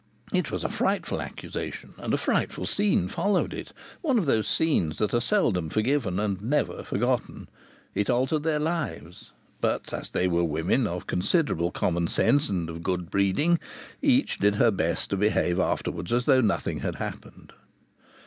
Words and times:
It 0.33 0.49
was 0.49 0.63
a 0.63 0.69
frightful 0.69 1.21
accusation, 1.21 1.93
and 1.99 2.11
a 2.11 2.17
frightful 2.17 2.65
scene 2.65 3.07
followed 3.07 3.53
it, 3.53 3.71
one 4.01 4.17
of 4.17 4.25
those 4.25 4.47
scenes 4.47 4.97
that 4.97 5.13
are 5.13 5.21
seldom 5.21 5.69
forgiven 5.69 6.19
and 6.19 6.41
never 6.41 6.81
forgotten. 6.83 7.47
It 7.93 8.09
altered 8.09 8.41
their 8.41 8.57
lives; 8.57 9.29
but 9.59 9.93
as 9.93 10.09
they 10.09 10.27
were 10.27 10.43
women 10.43 10.87
of 10.87 11.05
considerable 11.05 11.69
common 11.69 12.07
sense 12.07 12.49
and 12.49 12.67
of 12.67 12.81
good 12.81 13.11
breeding, 13.11 13.59
each 14.01 14.39
did 14.39 14.55
her 14.55 14.71
best 14.71 15.11
to 15.11 15.17
behave 15.17 15.59
afterwards 15.59 16.11
as 16.11 16.25
though 16.25 16.41
nothing 16.41 16.79
had 16.79 16.95
happened. 16.95 17.53